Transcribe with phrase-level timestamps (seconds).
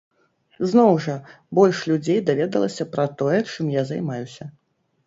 [0.69, 1.17] Зноў жа,
[1.59, 4.55] больш людзей даведалася пра тое, чым я займаюся.